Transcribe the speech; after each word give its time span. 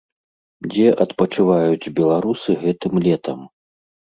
Дзе 0.71 0.87
адпачываюць 1.05 1.91
беларусы 1.99 2.59
гэтым 2.65 2.93
летам? 3.05 3.39